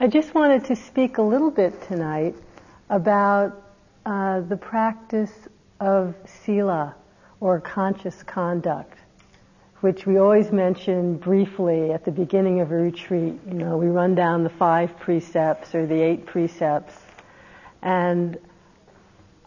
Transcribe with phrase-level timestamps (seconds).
[0.00, 2.36] I just wanted to speak a little bit tonight
[2.88, 3.60] about
[4.06, 5.32] uh, the practice
[5.80, 6.94] of sila,
[7.40, 8.96] or conscious conduct,
[9.80, 13.40] which we always mention briefly at the beginning of a retreat.
[13.44, 16.96] You know, we run down the five precepts or the eight precepts.
[17.82, 18.38] And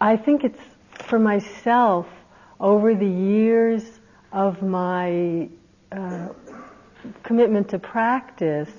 [0.02, 0.59] I think it's
[0.91, 2.07] for myself
[2.59, 4.02] over the years
[4.33, 5.47] of my
[5.93, 6.27] uh,
[7.23, 8.70] commitment to practice,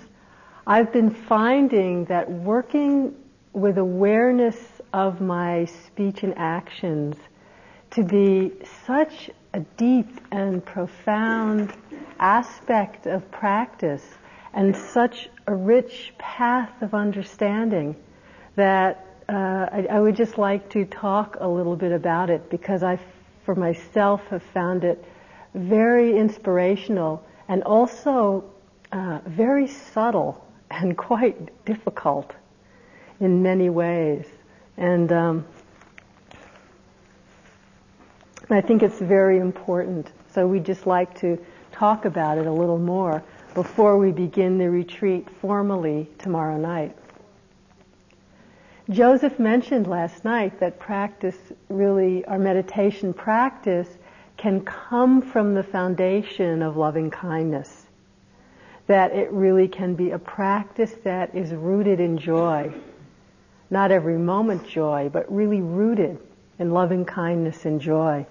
[0.64, 3.16] I've been finding that working
[3.52, 4.56] with awareness
[4.92, 7.16] of my speech and actions
[7.90, 8.52] to be
[8.86, 11.72] such a deep and profound
[12.20, 14.04] aspect of practice
[14.54, 17.96] and such a rich path of understanding
[18.54, 22.84] that uh, I, I, would just like to talk a little bit about it because
[22.84, 23.00] I,
[23.44, 25.04] for myself, have found it
[25.54, 28.44] very inspirational and also
[28.92, 30.46] uh, very subtle
[30.80, 32.34] and quite difficult
[33.20, 34.26] in many ways.
[34.76, 35.46] And um,
[38.50, 40.10] I think it's very important.
[40.34, 41.38] So we'd just like to
[41.72, 43.22] talk about it a little more
[43.54, 46.96] before we begin the retreat formally tomorrow night.
[48.90, 51.36] Joseph mentioned last night that practice
[51.68, 53.88] really, our meditation practice
[54.36, 57.81] can come from the foundation of loving kindness.
[58.86, 62.72] That it really can be a practice that is rooted in joy.
[63.70, 66.18] Not every moment joy, but really rooted
[66.58, 68.26] in loving kindness and joy.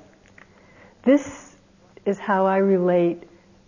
[1.03, 1.55] This
[2.05, 3.23] is how I relate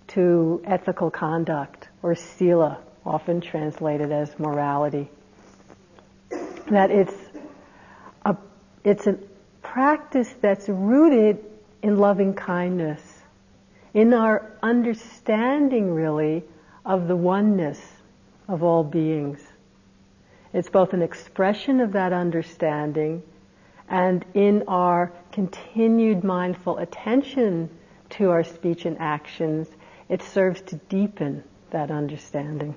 [0.10, 5.10] to ethical conduct, or sila, often translated as morality.
[6.70, 7.16] That it's
[8.26, 8.36] a,
[8.84, 9.18] it's a
[9.62, 11.44] practice that's rooted
[11.82, 13.02] in loving kindness,
[13.94, 16.44] in our understanding really
[16.86, 17.82] of the oneness
[18.48, 19.40] of all beings.
[20.54, 23.24] It's both an expression of that understanding
[23.90, 27.70] and in our continued mindful attention
[28.12, 29.68] to our speech and actions,
[30.10, 32.76] it serves to deepen that understanding.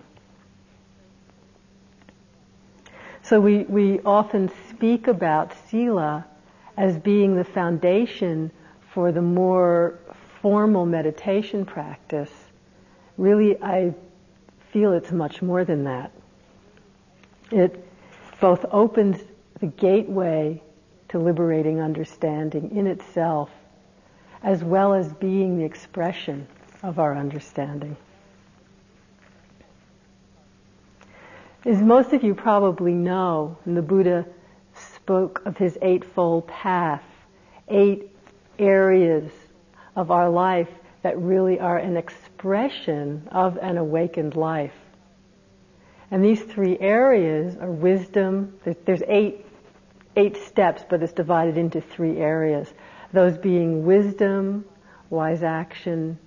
[3.22, 6.26] So we, we often speak about sila
[6.76, 8.50] as being the foundation
[8.92, 9.98] for the more
[10.40, 12.30] formal meditation practice,
[13.16, 13.94] really I
[14.72, 16.12] feel it's much more than that.
[17.50, 17.82] It
[18.40, 19.22] both opens
[19.60, 20.62] the gateway
[21.08, 23.50] to liberating understanding in itself,
[24.42, 26.46] as well as being the expression
[26.82, 27.96] of our understanding.
[31.64, 34.26] As most of you probably know, the Buddha
[34.74, 37.02] spoke of his eightfold path,
[37.68, 38.10] eight
[38.58, 39.30] areas
[39.96, 40.68] of our life
[41.02, 42.25] that really are an expression
[43.30, 44.74] of an awakened life.
[46.10, 48.58] And these three areas are wisdom.
[48.84, 49.44] There's eight,
[50.16, 52.72] eight steps, but it's divided into three areas.
[53.12, 54.64] Those being wisdom,
[55.10, 56.18] wise action,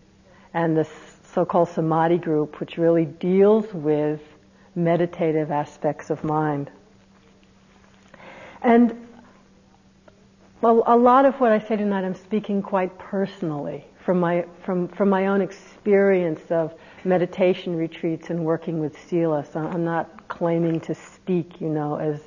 [0.54, 0.88] and the
[1.34, 4.22] so-called samadhi group, which really deals with
[4.76, 6.70] meditative aspects of mind.
[8.62, 9.08] And
[10.62, 14.88] well, a lot of what I say tonight, I'm speaking quite personally from my from
[14.88, 19.46] from my own experience of meditation retreats and working with sila.
[19.46, 22.20] So I'm not claiming to speak, you know, as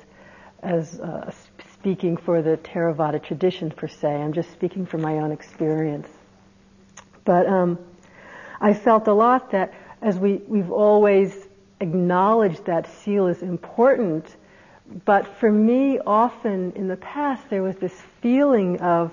[0.61, 1.29] as uh,
[1.73, 4.07] speaking for the Theravada tradition per se.
[4.15, 6.07] I'm just speaking from my own experience.
[7.25, 7.77] But um,
[8.61, 11.35] I felt a lot that as we we've always
[11.81, 14.33] acknowledged that sila is important
[15.05, 19.11] but for me, often in the past, there was this feeling of,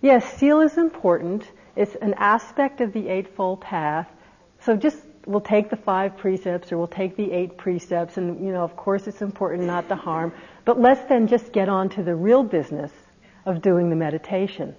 [0.00, 1.50] yes, sila is important.
[1.76, 4.08] It's an aspect of the Eightfold Path.
[4.60, 8.52] So just, we'll take the five precepts or we'll take the eight precepts and, you
[8.52, 10.32] know, of course it's important not to harm.
[10.64, 12.90] But let's then just get on to the real business
[13.44, 14.74] of doing the meditation.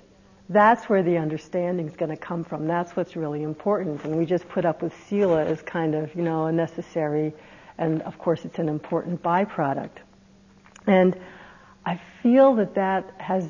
[0.49, 2.67] That's where the understanding is going to come from.
[2.67, 4.03] That's what's really important.
[4.03, 7.33] And we just put up with sila as kind of, you know, a necessary,
[7.77, 9.97] and of course it's an important byproduct.
[10.87, 11.19] And
[11.85, 13.47] I feel that that has,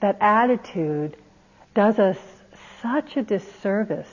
[0.00, 1.16] that attitude
[1.74, 2.18] does us
[2.80, 4.08] such a disservice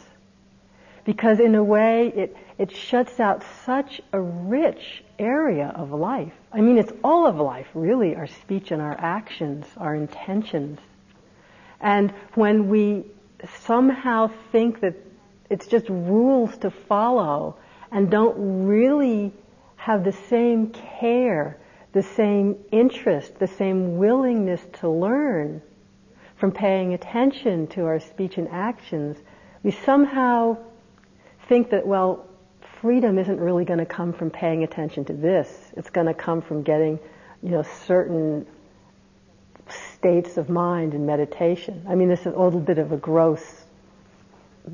[1.06, 6.34] because in a way it, it shuts out such a rich area of life.
[6.52, 10.80] I mean, it's all of life, really, our speech and our actions, our intentions.
[11.82, 13.06] And when we
[13.62, 14.96] somehow think that
[15.50, 17.58] it's just rules to follow
[17.92, 19.34] and don't really
[19.78, 21.58] have the same care
[21.92, 25.62] the same interest, the same willingness to learn
[26.40, 29.18] from paying attention to our speech and actions,
[29.62, 30.58] we somehow
[31.48, 32.26] think that, well,
[32.82, 35.72] freedom isn't really going to come from paying attention to this.
[35.76, 36.98] It's going to come from getting,
[37.44, 38.48] you know, certain
[39.68, 41.86] states of mind in meditation.
[41.90, 43.66] I mean, this is a little bit of a gross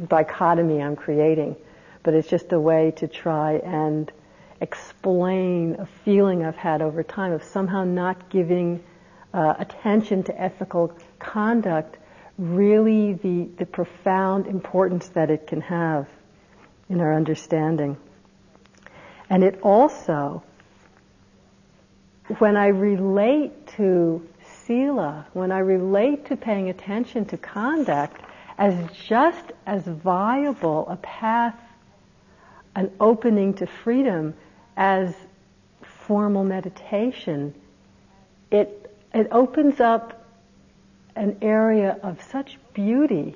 [0.07, 1.56] dichotomy I'm creating,
[2.03, 4.11] but it's just a way to try and
[4.61, 8.83] explain a feeling I've had over time of somehow not giving
[9.35, 11.97] uh, attention to ethical conduct
[12.37, 16.07] really the, the profound importance that it can have
[16.89, 17.97] in our understanding.
[19.29, 20.41] And it also,
[22.37, 24.25] when I relate to
[24.65, 28.21] sila, when I relate to paying attention to conduct
[28.57, 28.73] as
[29.05, 31.59] just as viable a path,
[32.73, 34.33] an opening to freedom
[34.77, 35.13] as
[35.81, 37.53] formal meditation,
[38.51, 40.25] it, it opens up
[41.15, 43.33] an area of such beauty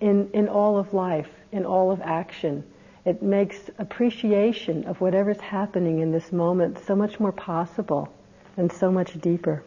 [0.00, 2.64] in, in all of life, in all of action.
[3.04, 8.10] It makes appreciation of whatever's happening in this moment so much more possible
[8.56, 9.62] and so much deeper.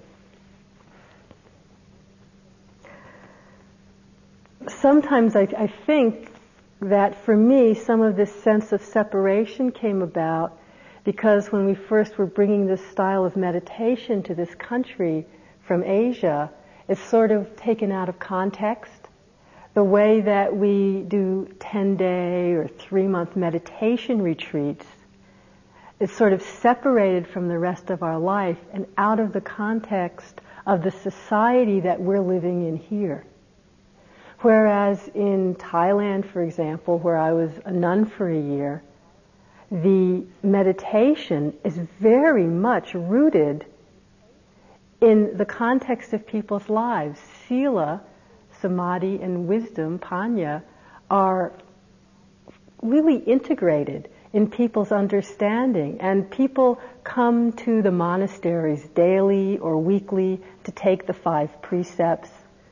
[4.68, 6.32] Sometimes I, I think
[6.80, 10.58] that for me, some of this sense of separation came about
[11.04, 15.28] because when we first were bringing this style of meditation to this country
[15.64, 16.52] from Asia,
[16.88, 18.92] is sort of taken out of context.
[19.74, 24.86] The way that we do 10 day or three month meditation retreats
[26.00, 30.42] is sort of separated from the rest of our life and out of the context
[30.66, 33.26] of the society that we're living in here.
[34.40, 38.84] Whereas in Thailand, for example, where I was a nun for a year,
[39.72, 43.66] the meditation is very much rooted
[45.04, 47.20] in the context of people's lives.
[47.48, 48.02] Sila,
[48.62, 50.64] samadhi, and wisdom, panya,
[51.12, 51.52] are
[52.82, 56.00] really integrated in people's understanding.
[56.00, 62.30] And people come to the monasteries daily or weekly to take the five precepts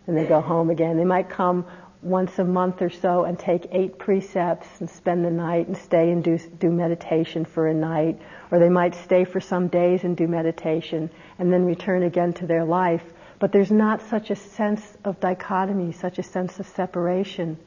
[0.07, 0.97] and they go home again.
[0.97, 1.65] They might come
[2.01, 6.11] once a month or so and take eight precepts and spend the night and stay
[6.11, 8.19] and do, do meditation for a night.
[8.51, 11.09] Or they might stay for some days and do meditation
[11.39, 13.03] and then return again to their life.
[13.39, 17.57] But there's not such a sense of dichotomy, such a sense of separation.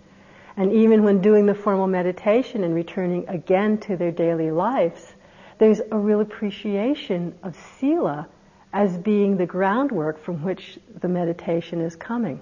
[0.56, 5.14] And even when doing the formal meditation and returning again to their daily lives,
[5.58, 8.28] there's a real appreciation of sila
[8.72, 12.40] as being the groundwork from which the meditation is coming.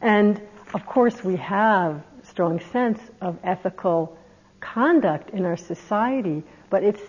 [0.00, 0.40] And
[0.74, 4.16] of course, we have strong sense of ethical
[4.60, 7.02] conduct in our society, but it's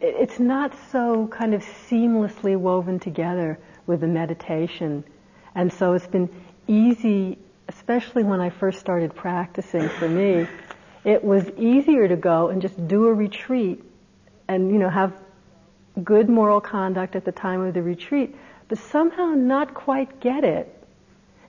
[0.00, 5.02] it's not so kind of seamlessly woven together with the meditation.
[5.56, 6.30] And so it's been
[6.68, 10.46] easy, especially when I first started practicing for me,
[11.04, 13.82] it was easier to go and just do a retreat
[14.46, 15.20] and, you know, have
[16.04, 18.36] good moral conduct at the time of the retreat,
[18.68, 20.74] but somehow not quite get it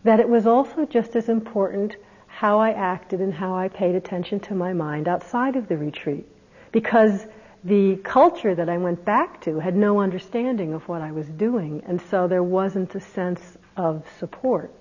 [0.04, 1.96] that it was also just as important
[2.28, 6.26] how I acted and how I paid attention to my mind outside of the retreat.
[6.72, 7.26] Because
[7.64, 11.84] the culture that I went back to had no understanding of what I was doing,
[11.86, 14.72] and so there wasn't a sense of support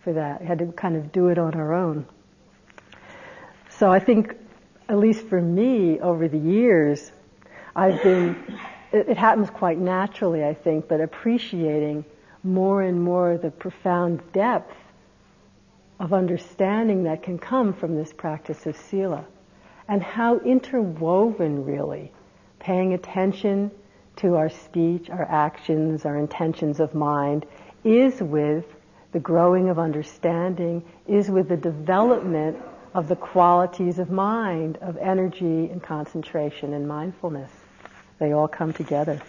[0.00, 0.40] for that.
[0.42, 2.06] I had to kind of do it on our own.
[3.70, 4.36] So I think,
[4.88, 7.10] at least for me, over the years,
[7.74, 8.36] I've been,
[8.92, 12.04] it, it happens quite naturally, I think, but appreciating
[12.42, 14.76] more and more the profound depth
[15.98, 19.24] of understanding that can come from this practice of sila
[19.90, 22.12] and how interwoven really
[22.60, 23.72] paying attention
[24.14, 27.44] to our speech, our actions, our intentions of mind
[27.82, 28.64] is with
[29.10, 32.56] the growing of understanding, is with the development
[32.94, 37.50] of the qualities of mind, of energy and concentration and mindfulness.
[38.20, 39.20] They all come together.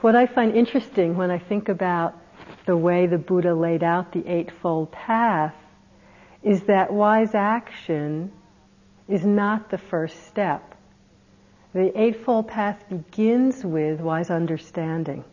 [0.00, 2.16] What I find interesting when I think about
[2.66, 5.54] the way the Buddha laid out the Eightfold Path
[6.42, 8.32] is that wise action
[9.08, 10.74] is not the first step.
[11.72, 15.24] The Eightfold Path begins with wise understanding.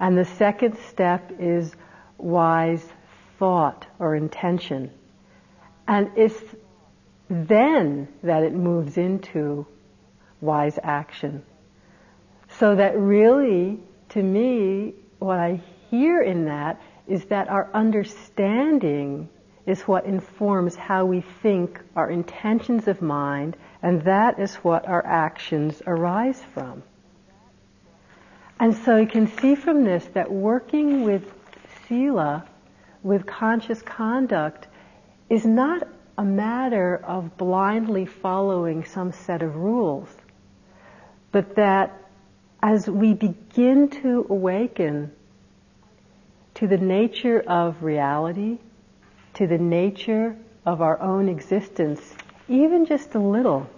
[0.00, 1.74] And the second step is
[2.18, 2.86] wise
[3.38, 4.90] thought or intention.
[5.86, 6.40] And it's
[7.28, 9.66] then that it moves into
[10.40, 11.44] wise action.
[12.58, 15.60] So that really, to me, what I
[15.90, 19.28] hear in that is that our understanding
[19.66, 25.04] is what informs how we think, our intentions of mind, and that is what our
[25.06, 26.82] actions arise from.
[28.58, 31.32] And so you can see from this that working with
[31.86, 32.44] sila,
[33.02, 34.68] with conscious conduct,
[35.28, 35.86] is not
[36.18, 40.08] a matter of blindly following some set of rules,
[41.30, 42.01] but that
[42.62, 45.10] as we begin to awaken
[46.54, 48.58] to the nature of reality,
[49.34, 52.14] to the nature of our own existence,
[52.48, 53.68] even just a little,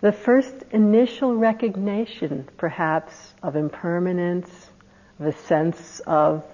[0.00, 4.70] the first initial recognition, perhaps, of impermanence,
[5.20, 6.44] of a sense of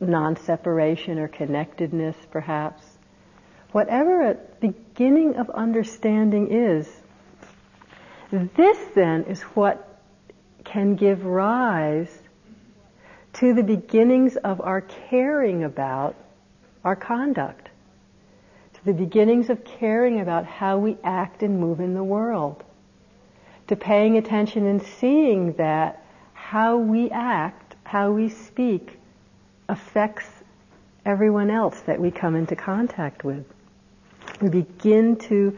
[0.00, 2.82] non-separation or connectedness, perhaps,
[3.70, 6.90] whatever a beginning of understanding is,
[8.30, 9.91] this then is what
[10.64, 12.22] can give rise
[13.34, 16.16] to the beginnings of our caring about
[16.84, 17.68] our conduct,
[18.74, 22.62] to the beginnings of caring about how we act and move in the world,
[23.68, 26.04] to paying attention and seeing that
[26.34, 28.98] how we act, how we speak,
[29.68, 30.28] affects
[31.04, 33.44] everyone else that we come into contact with.
[34.40, 35.56] We begin to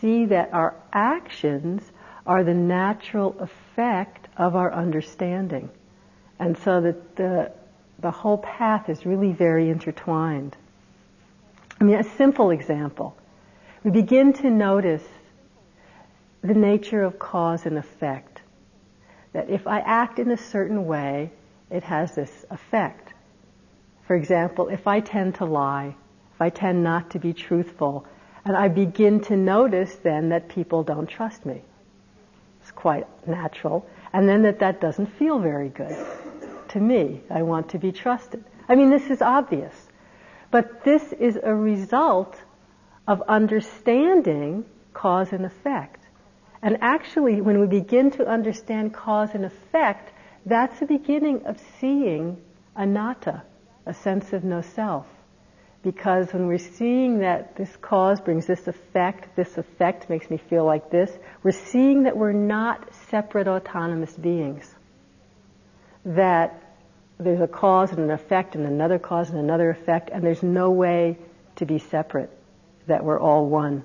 [0.00, 1.90] see that our actions
[2.26, 5.70] are the natural effect of our understanding.
[6.38, 7.52] And so that the,
[7.98, 10.56] the whole path is really very intertwined.
[11.80, 13.16] I mean, a simple example.
[13.82, 15.04] We begin to notice
[16.42, 18.40] the nature of cause and effect.
[19.32, 21.30] That if I act in a certain way,
[21.70, 23.12] it has this effect.
[24.06, 25.94] For example, if I tend to lie,
[26.34, 28.06] if I tend not to be truthful,
[28.44, 31.62] and I begin to notice then that people don't trust me.
[32.60, 33.86] It's quite natural.
[34.14, 35.96] And then that that doesn't feel very good
[36.68, 37.20] to me.
[37.28, 38.44] I want to be trusted.
[38.68, 39.74] I mean, this is obvious.
[40.52, 42.40] But this is a result
[43.08, 46.00] of understanding cause and effect.
[46.62, 50.12] And actually, when we begin to understand cause and effect,
[50.46, 52.40] that's the beginning of seeing
[52.76, 53.42] anatta,
[53.84, 55.06] a sense of no self.
[55.84, 60.64] Because when we're seeing that this cause brings this effect, this effect makes me feel
[60.64, 61.12] like this,
[61.42, 64.74] we're seeing that we're not separate autonomous beings.
[66.06, 66.58] That
[67.18, 70.70] there's a cause and an effect and another cause and another effect, and there's no
[70.70, 71.18] way
[71.56, 72.30] to be separate,
[72.86, 73.84] that we're all one.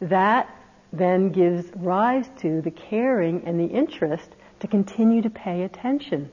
[0.00, 0.48] That
[0.90, 6.30] then gives rise to the caring and the interest to continue to pay attention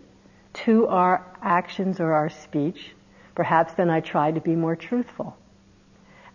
[0.53, 2.94] to our actions or our speech.
[3.36, 5.36] Perhaps then I try to be more truthful.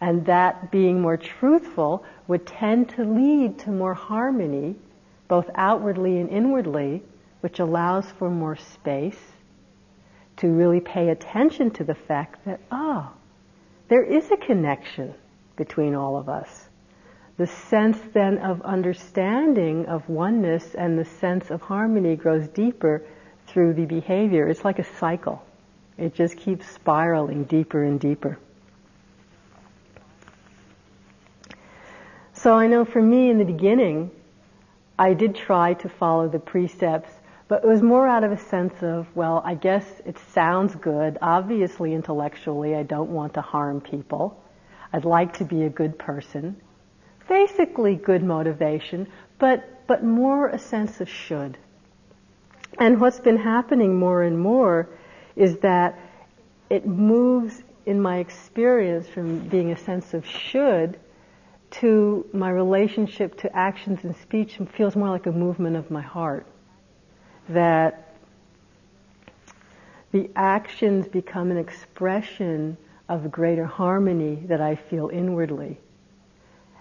[0.01, 4.77] And that being more truthful would tend to lead to more harmony,
[5.27, 7.03] both outwardly and inwardly,
[7.41, 9.21] which allows for more space
[10.39, 13.11] to really pay attention to the fact that, oh,
[13.89, 15.15] there is a connection
[15.57, 16.69] between all of us.
[17.37, 23.03] The sense then of understanding of oneness and the sense of harmony grows deeper
[23.47, 24.49] through the behavior.
[24.49, 25.43] It's like a cycle.
[25.99, 28.39] It just keeps spiraling deeper and deeper.
[32.33, 34.11] So I know for me in the beginning,
[34.99, 37.11] I did try to follow the precepts
[37.49, 41.17] but it was more out of a sense of, well, I guess it sounds good.
[41.23, 44.39] Obviously, intellectually, I don't want to harm people.
[44.93, 46.57] I'd like to be a good person.
[47.27, 51.57] Basically, good motivation, but, but more a sense of should.
[52.79, 54.91] And what's been happening more and more
[55.39, 55.97] is that
[56.69, 60.99] it moves in my experience from being a sense of should
[61.71, 66.03] to my relationship to actions and speech and feels more like a movement of my
[66.03, 66.45] heart
[67.49, 68.15] that
[70.11, 72.77] the actions become an expression
[73.09, 75.79] of greater harmony that I feel inwardly.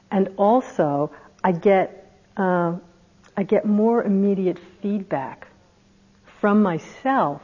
[0.09, 1.11] And also,
[1.43, 2.77] I get, uh,
[3.35, 5.47] I get more immediate feedback
[6.39, 7.41] from myself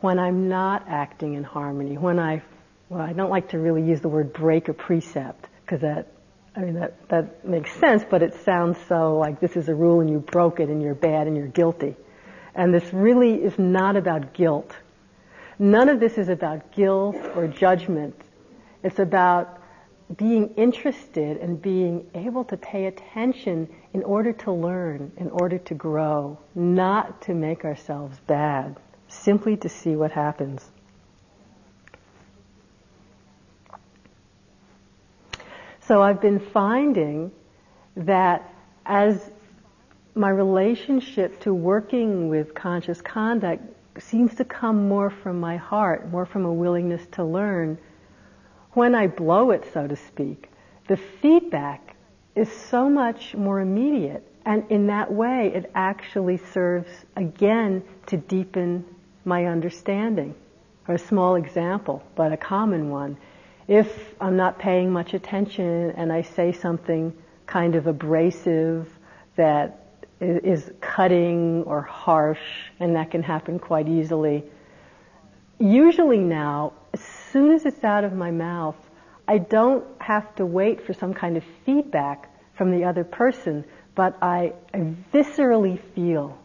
[0.00, 2.42] when I'm not acting in harmony, when I,
[2.88, 6.08] well, I don't like to really use the word break a precept, because that,
[6.56, 10.00] I mean, that, that makes sense, but it sounds so like this is a rule
[10.00, 11.96] and you broke it and you're bad and you're guilty.
[12.54, 14.74] And this really is not about guilt.
[15.58, 18.20] None of this is about guilt or judgment.
[18.82, 19.60] It's about
[20.16, 25.74] being interested and being able to pay attention in order to learn, in order to
[25.74, 28.76] grow, not to make ourselves bad,
[29.10, 30.70] simply to see what happens.
[35.80, 37.32] So I've been finding
[37.96, 38.54] that
[38.86, 39.30] as
[40.14, 43.62] my relationship to working with conscious conduct
[44.00, 47.76] seems to come more from my heart, more from a willingness to learn.
[48.72, 50.48] When I blow it, so to speak,
[50.86, 51.96] the feedback
[52.36, 58.84] is so much more immediate And in that way, it actually serves again to deepen
[59.24, 60.34] my understanding.
[60.88, 63.16] Or a small example, but a common one.
[63.68, 67.12] If I'm not paying much attention and I say something
[67.46, 68.88] kind of abrasive
[69.36, 69.86] that
[70.20, 72.40] is cutting or harsh,
[72.78, 74.44] and that can happen quite easily,
[75.58, 77.00] usually now, as
[77.32, 78.76] soon as it's out of my mouth,
[79.28, 84.16] I don't have to wait for some kind of feedback from the other person, but
[84.20, 86.36] I, I viscerally feel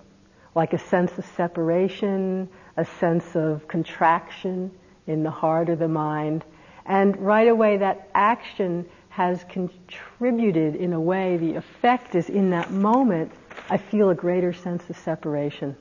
[0.53, 4.71] like a sense of separation, a sense of contraction
[5.07, 6.43] in the heart or the mind.
[6.85, 12.71] And right away that action has contributed in a way, the effect is in that
[12.71, 13.31] moment,
[13.69, 15.77] I feel a greater sense of separation.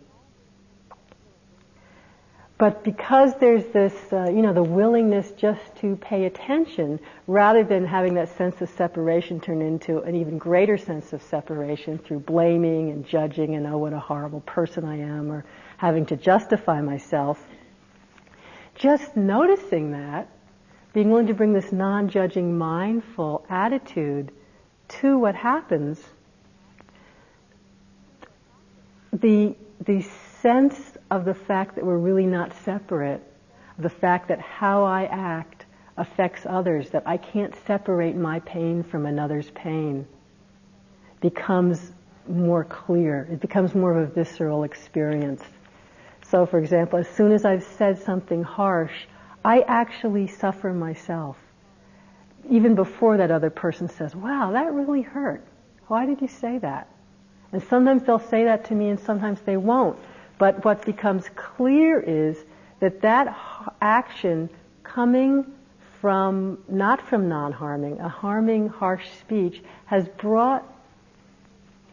[2.56, 7.84] But because there's this, uh, you know, the willingness just to pay attention, rather than
[7.84, 12.90] having that sense of separation turn into an even greater sense of separation through blaming
[12.90, 15.44] and judging and, oh, what a horrible person I am, or
[15.84, 17.46] having to justify myself,
[18.74, 20.26] just noticing that,
[20.94, 24.32] being willing to bring this non-judging, mindful attitude
[24.88, 26.02] to what happens,
[29.12, 30.00] the, the
[30.40, 33.22] sense of the fact that we're really not separate,
[33.78, 35.66] the fact that how I act
[35.98, 40.06] affects others, that I can't separate my pain from another's pain,
[41.20, 41.92] becomes
[42.26, 43.28] more clear.
[43.30, 45.42] It becomes more of a visceral experience.
[46.34, 49.06] So, for example, as soon as I've said something harsh,
[49.44, 51.36] I actually suffer myself.
[52.50, 55.44] Even before that other person says, wow, that really hurt.
[55.86, 56.88] Why did you say that?
[57.52, 59.96] And sometimes they'll say that to me and sometimes they won't.
[60.36, 62.44] But what becomes clear is
[62.80, 63.38] that that
[63.80, 64.50] action
[64.82, 65.46] coming
[66.00, 70.64] from, not from non-harming, a harming, harsh speech has brought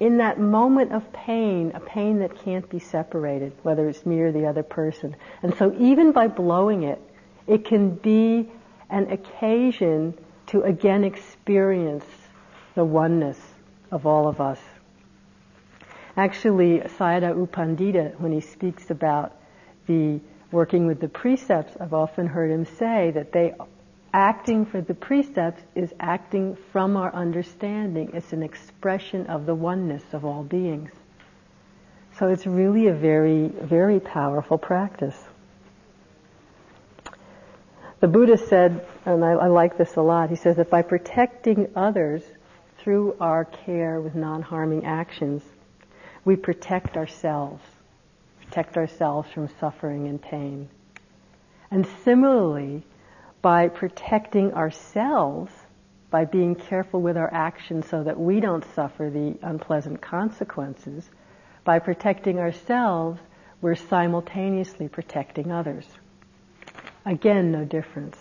[0.01, 4.31] in that moment of pain, a pain that can't be separated, whether it's me or
[4.31, 5.15] the other person.
[5.43, 6.99] And so even by blowing it,
[7.45, 8.49] it can be
[8.89, 12.03] an occasion to again experience
[12.73, 13.39] the oneness
[13.91, 14.59] of all of us.
[16.17, 19.35] Actually, Sayadaw U Pandita, when he speaks about
[19.85, 20.19] the
[20.51, 23.53] working with the precepts, I've often heard him say that they
[24.13, 28.11] acting for the precepts is acting from our understanding.
[28.13, 30.91] It's an expression of the oneness of all beings.
[32.19, 35.17] So it's really a very, very powerful practice.
[38.01, 41.71] The Buddha said, and I, I like this a lot, he says that by protecting
[41.75, 42.23] others
[42.79, 45.43] through our care with non-harming actions,
[46.25, 47.63] we protect ourselves,
[48.45, 50.67] protect ourselves from suffering and pain.
[51.69, 52.83] And similarly,
[53.41, 55.51] by protecting ourselves,
[56.09, 61.09] by being careful with our actions so that we don't suffer the unpleasant consequences,
[61.63, 63.19] by protecting ourselves,
[63.61, 65.87] we're simultaneously protecting others.
[67.05, 68.17] Again, no difference.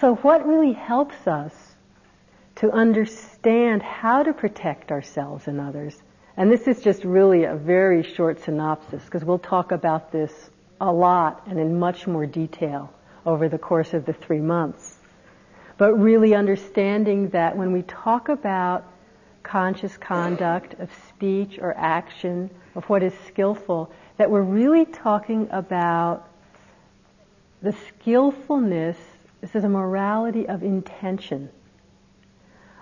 [0.00, 1.76] So what really helps us
[2.56, 6.02] to understand how to protect ourselves and others,
[6.40, 10.32] and this is just really a very short synopsis because we'll talk about this
[10.80, 12.90] a lot and in much more detail
[13.26, 14.96] over the course of the three months.
[15.76, 18.90] But really understanding that when we talk about
[19.42, 26.26] conscious conduct of speech or action, of what is skillful, that we're really talking about
[27.60, 28.96] the skillfulness
[29.42, 31.50] this is a morality of intention,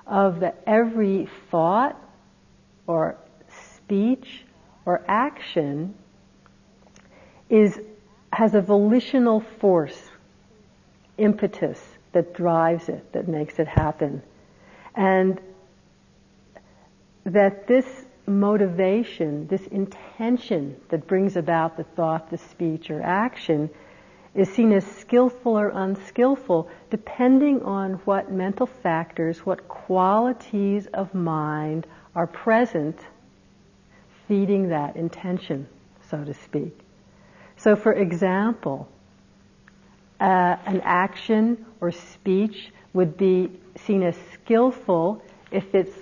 [0.06, 2.00] of that every thought
[2.86, 3.16] or
[3.88, 4.44] speech
[4.84, 5.94] or action
[7.48, 7.80] is
[8.30, 10.10] has a volitional force,
[11.16, 14.22] impetus that drives it, that makes it happen.
[14.94, 15.40] And
[17.24, 17.86] that this
[18.26, 23.70] motivation, this intention that brings about the thought, the speech, or action
[24.34, 31.86] is seen as skillful or unskillful depending on what mental factors, what qualities of mind
[32.14, 32.98] are present
[34.28, 35.66] feeding that intention,
[36.10, 36.78] so to speak.
[37.56, 38.88] So for example,
[40.20, 45.96] uh, an action or speech would be seen as skillful if it's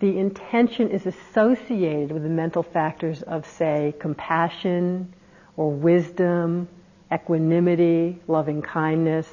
[0.00, 5.12] the intention is associated with the mental factors of, say, compassion
[5.58, 6.66] or wisdom
[7.12, 9.28] equanimity, loving kindness,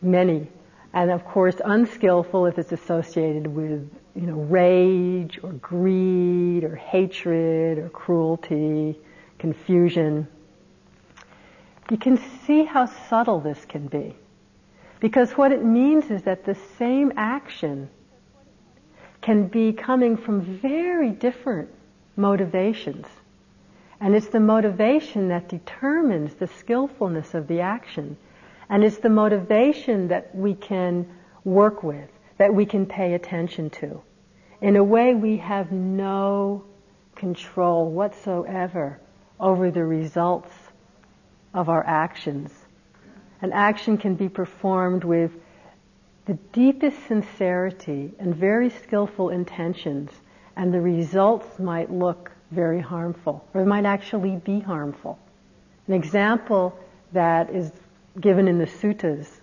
[0.00, 0.48] many.
[0.92, 7.78] And of course, unskillful if it's associated with, you know, rage or greed or hatred
[7.78, 8.98] or cruelty,
[9.38, 10.28] confusion.
[11.90, 14.14] You can see how subtle this can be.
[15.00, 17.88] Because what it means is that the same action
[19.20, 21.70] can be coming from very different
[22.16, 23.06] motivations.
[24.00, 28.16] And it's the motivation that determines the skillfulness of the action.
[28.68, 31.08] And it's the motivation that we can
[31.44, 32.10] work with,
[32.42, 34.02] that we can pay attention to.
[34.60, 36.64] In a way, we have no
[37.14, 38.98] control whatsoever
[39.38, 40.50] over the results
[41.54, 42.50] of our actions.
[43.42, 45.30] An action can be performed with
[46.26, 50.10] the deepest sincerity and very skillful intentions,
[50.56, 55.16] and the results might look very harmful, or might actually be harmful.
[55.86, 56.76] An example
[57.12, 57.70] that is
[58.20, 59.41] given in the suttas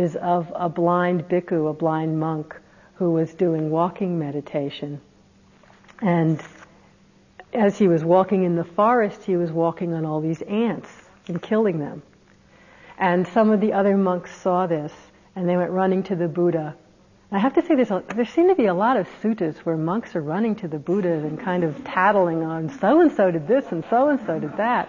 [0.00, 2.58] is of a blind bhikkhu, a blind monk,
[2.94, 5.00] who was doing walking meditation.
[6.00, 6.40] And
[7.52, 10.88] as he was walking in the forest, he was walking on all these ants
[11.28, 12.02] and killing them.
[12.98, 14.92] And some of the other monks saw this
[15.36, 16.76] and they went running to the Buddha.
[17.32, 19.76] I have to say, there's a, there seem to be a lot of suttas where
[19.76, 23.46] monks are running to the Buddha and kind of tattling on so and so did
[23.46, 24.88] this and so and so did that.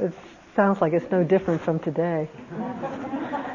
[0.00, 0.12] It
[0.56, 2.28] sounds like it's no different from today.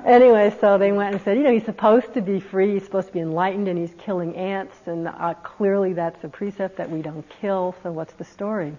[0.08, 3.08] Anyway, so they went and said, you know, he's supposed to be free, he's supposed
[3.08, 7.02] to be enlightened, and he's killing ants, and uh, clearly that's a precept that we
[7.02, 8.74] don't kill, so what's the story?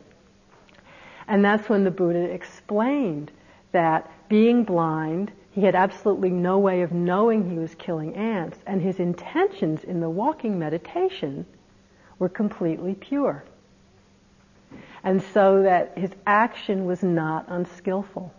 [1.26, 3.30] And that's when the Buddha explained
[3.72, 8.80] that being blind he had absolutely no way of knowing he was killing ants, and
[8.80, 11.46] his intentions in the walking meditation
[12.20, 13.44] were completely pure.
[15.02, 18.32] And so that his action was not unskillful.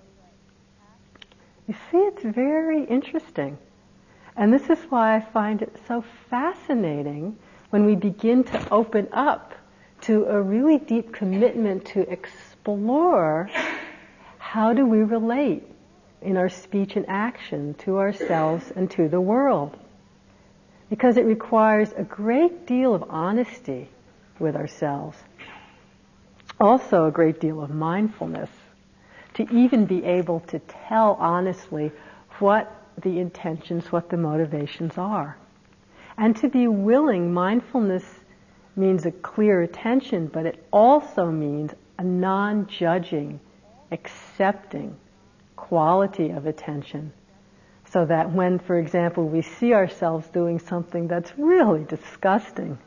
[1.70, 3.56] You see, it's very interesting.
[4.36, 7.38] And this is why I find it so fascinating
[7.70, 9.54] when we begin to open up
[10.02, 13.52] to a really deep commitment to explore
[14.40, 15.62] how do we relate
[16.24, 19.78] in our speech and action to ourselves and to the world.
[20.90, 23.90] Because it requires a great deal of honesty
[24.40, 25.20] with ourselves.
[26.60, 28.50] Also a great deal of mindfulness
[29.40, 31.90] to even be able to tell honestly
[32.40, 35.38] what the intentions, what the motivations are.
[36.18, 38.04] And to be willing, mindfulness
[38.76, 43.40] means a clear attention, but it also means a non-judging,
[43.94, 44.98] accepting
[45.56, 47.14] quality of attention.
[47.86, 52.78] So that when, for example, we see ourselves doing something that's really disgusting,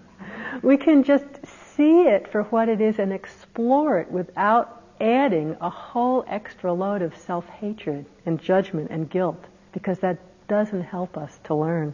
[0.63, 5.69] we can just see it for what it is and explore it without adding a
[5.69, 11.55] whole extra load of self-hatred and judgment and guilt, because that doesn't help us to
[11.55, 11.93] learn.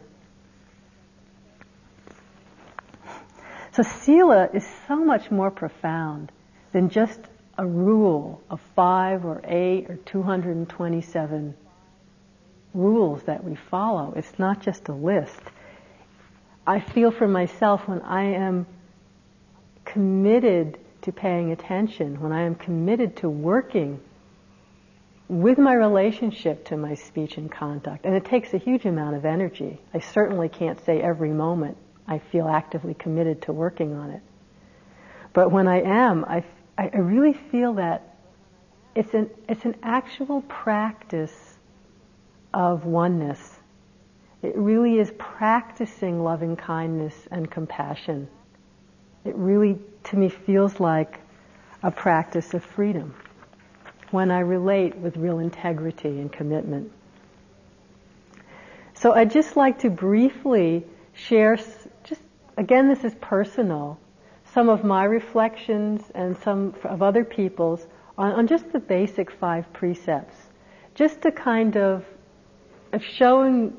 [3.72, 6.30] So sila is so much more profound
[6.72, 7.20] than just
[7.56, 11.54] a rule of five or eight or 227
[12.74, 14.12] rules that we follow.
[14.16, 15.40] It's not just a list.
[16.66, 18.66] I feel for myself when I am
[19.84, 23.98] committed to paying attention, when I am committed to working
[25.26, 29.24] with my relationship to my speech and conduct, and it takes a huge amount of
[29.24, 29.80] energy.
[29.94, 34.22] I certainly can't say every moment I feel actively committed to working on it.
[35.32, 36.44] But when I am, I
[36.78, 38.14] I, really feel that
[38.94, 41.58] it's an, it's an actual practice
[42.54, 43.58] of oneness.
[44.42, 48.28] It really is practicing loving kindness and compassion.
[49.28, 51.20] It really, to me, feels like
[51.82, 53.14] a practice of freedom
[54.10, 56.90] when I relate with real integrity and commitment.
[58.94, 61.56] So I'd just like to briefly share,
[62.04, 62.22] just
[62.56, 63.98] again, this is personal,
[64.54, 67.86] some of my reflections and some of other people's
[68.16, 70.36] on, on just the basic five precepts.
[70.94, 72.02] Just to kind of,
[72.94, 73.76] of showing,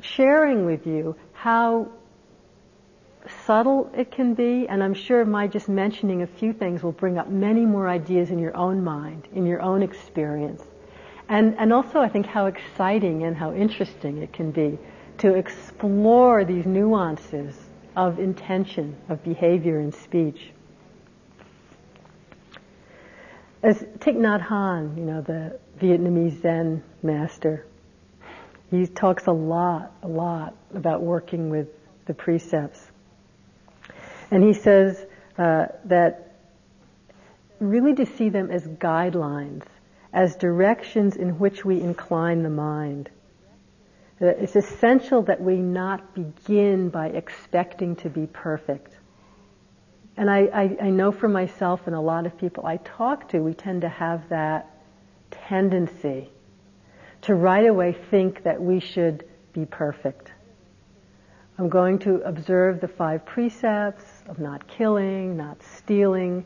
[0.00, 1.92] sharing with you how
[3.46, 7.18] subtle it can be, and I'm sure my just mentioning a few things will bring
[7.18, 10.62] up many more ideas in your own mind, in your own experience.
[11.28, 14.78] And, and also I think how exciting and how interesting it can be
[15.18, 17.56] to explore these nuances
[17.96, 20.50] of intention, of behavior and speech.
[23.62, 27.64] As Thich Nhat Hanh, you know, the Vietnamese Zen master,
[28.70, 31.68] he talks a lot, a lot about working with
[32.06, 32.90] the precepts.
[34.30, 35.04] And he says
[35.38, 36.36] uh, that
[37.60, 39.64] really to see them as guidelines,
[40.12, 43.10] as directions in which we incline the mind.
[44.20, 48.96] It's essential that we not begin by expecting to be perfect.
[50.16, 53.40] And I, I, I, know for myself and a lot of people I talk to,
[53.40, 54.70] we tend to have that
[55.32, 56.30] tendency
[57.22, 60.30] to right away think that we should be perfect.
[61.58, 66.44] I'm going to observe the five precepts of not killing, not stealing,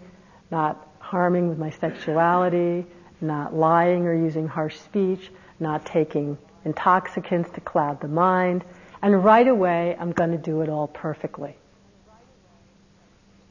[0.51, 2.87] not harming with my sexuality,
[3.21, 8.64] not lying or using harsh speech, not taking intoxicants to cloud the mind,
[9.03, 11.57] and right away I'm going to do it all perfectly.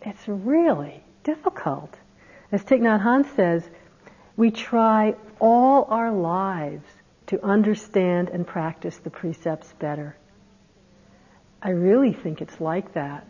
[0.01, 1.93] It's really difficult.
[2.51, 3.67] As Thich Nhat Hanh says,
[4.37, 6.85] we try all our lives
[7.27, 10.15] to understand and practice the precepts better.
[11.61, 13.25] I really think it's like that.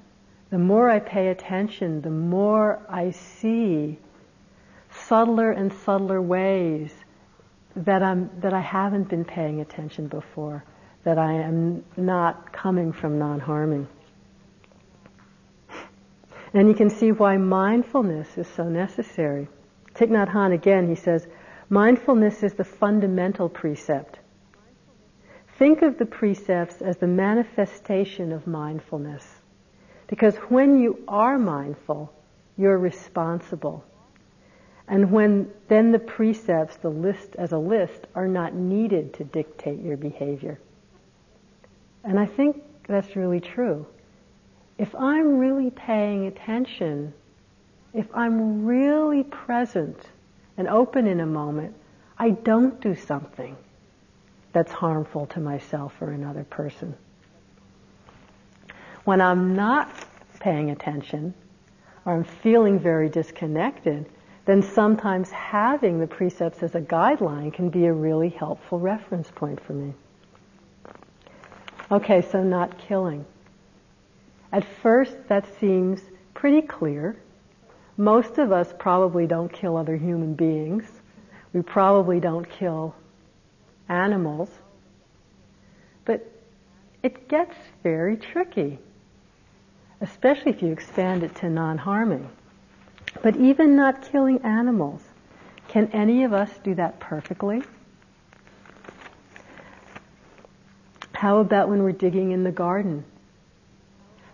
[0.49, 3.99] The more I pay attention, the more I see
[4.91, 6.93] subtler and subtler ways
[7.75, 10.63] that I'm that I haven't been paying attention before,
[11.03, 13.87] that I am not coming from non-harming.
[16.53, 19.47] And you can see why mindfulness is so necessary.
[19.93, 21.27] Thich Nhat Hanh again, he says,
[21.69, 24.19] mindfulness is the fundamental precept.
[25.57, 29.36] Think of the precepts as the manifestation of mindfulness.
[30.07, 32.13] Because when you are mindful,
[32.57, 33.83] you're responsible.
[34.87, 39.81] And when then the precepts, the list as a list, are not needed to dictate
[39.81, 40.59] your behavior.
[42.03, 43.85] And I think that's really true.
[44.77, 47.13] If I'm really paying attention,
[47.93, 49.97] if I'm really present
[50.55, 51.75] and open in a moment,
[52.17, 53.57] I don't do something
[54.53, 56.95] that's harmful to myself or another person.
[59.07, 59.89] When I'm not
[60.41, 61.33] paying attention
[62.03, 64.05] or I'm feeling very disconnected,
[64.43, 69.61] then sometimes having the precepts as a guideline can be a really helpful reference point
[69.63, 69.93] for me.
[71.89, 73.23] Okay, so not killing.
[74.51, 76.01] At first, that seems
[76.33, 77.15] pretty clear.
[77.95, 80.83] Most of us probably don't kill other human beings.
[81.53, 82.93] We probably don't kill
[83.87, 84.49] animals.
[86.03, 86.29] But
[87.03, 88.79] it gets very tricky,
[90.01, 92.29] especially if you expand it to non-harming.
[93.21, 95.01] But even not killing animals,
[95.67, 97.63] can any of us do that perfectly?
[101.13, 103.03] How about when we're digging in the garden?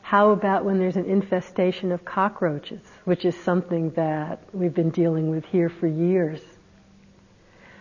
[0.02, 5.30] How about when there's an infestation of cockroaches, which is something that we've been dealing
[5.30, 6.41] with here for years?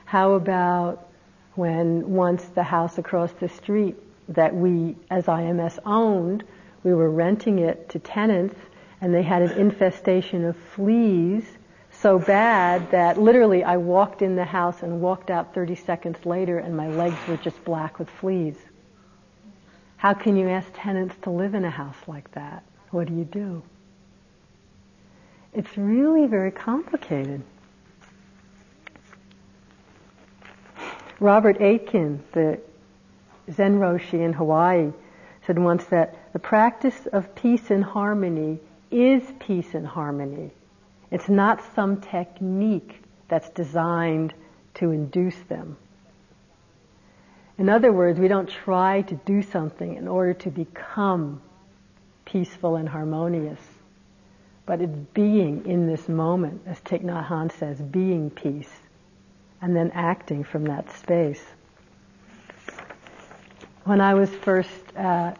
[0.04, 1.08] How about
[1.56, 3.96] when once the house across the street
[4.28, 6.44] that we as IMS owned,
[6.84, 8.56] we were renting it to tenants
[9.00, 11.44] and they had an infestation of fleas
[11.90, 16.58] so bad that literally I walked in the house and walked out 30 seconds later
[16.58, 18.56] and my legs were just black with fleas.
[19.96, 22.64] How can you ask tenants to live in a house like that?
[22.90, 23.62] What do you do?
[25.54, 27.42] It's really very complicated.
[31.20, 32.58] Robert Aitken, the
[33.52, 34.92] Zen Roshi in Hawaii,
[35.46, 40.50] said once that the practice of peace and harmony is peace and harmony.
[41.10, 44.34] It's not some technique that's designed
[44.74, 45.76] to induce them.
[47.58, 51.42] In other words, we don't try to do something in order to become
[52.24, 53.60] peaceful and harmonious,
[54.64, 58.70] but it's being in this moment, as Thich Nhat Hanh says, being peace,
[59.60, 61.44] and then acting from that space.
[63.84, 65.34] When I was first uh,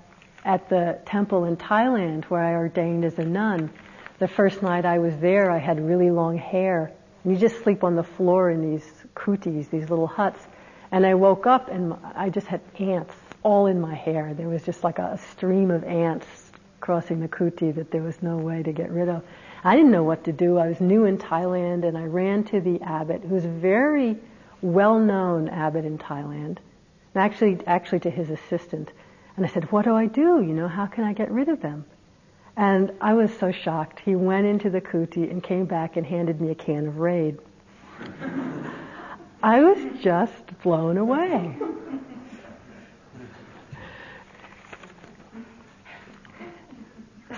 [0.45, 3.71] at the temple in Thailand where I ordained as a nun.
[4.19, 6.93] The first night I was there, I had really long hair.
[7.23, 10.41] And you just sleep on the floor in these kutis, these little huts.
[10.91, 14.35] And I woke up and I just had ants all in my hair.
[14.35, 16.27] There was just like a stream of ants
[16.81, 19.23] crossing the kuti that there was no way to get rid of.
[19.63, 20.59] I didn't know what to do.
[20.59, 24.17] I was new in Thailand and I ran to the abbot, who was a very
[24.63, 26.59] well-known abbot in Thailand,
[27.15, 28.93] and actually, actually to his assistant.
[29.37, 30.43] And I said, what do I do?
[30.43, 31.85] You know, how can I get rid of them?
[32.57, 34.01] And I was so shocked.
[34.01, 37.39] He went into the kuti and came back and handed me a can of Raid.
[39.43, 41.57] I was just blown away.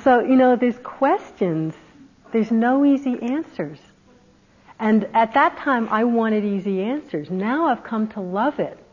[0.02, 1.74] So, you know, there's questions.
[2.30, 3.78] There's no easy answers.
[4.78, 7.30] And at that time, I wanted easy answers.
[7.30, 8.83] Now I've come to love it.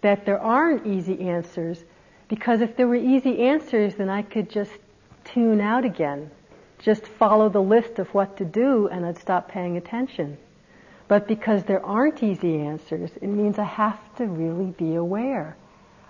[0.00, 1.84] That there aren't easy answers
[2.28, 4.72] because if there were easy answers, then I could just
[5.24, 6.30] tune out again.
[6.78, 10.36] Just follow the list of what to do and I'd stop paying attention.
[11.08, 15.56] But because there aren't easy answers, it means I have to really be aware.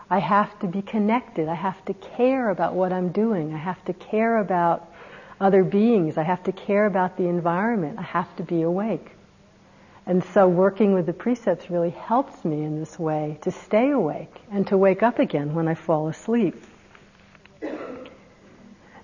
[0.08, 1.48] I have to be connected.
[1.48, 3.52] I have to care about what I'm doing.
[3.52, 4.90] I have to care about
[5.40, 6.16] other beings.
[6.16, 7.98] I have to care about the environment.
[7.98, 9.10] I have to be awake.
[10.06, 14.34] And so working with the precepts really helps me in this way to stay awake
[14.52, 16.54] and to wake up again when I fall asleep.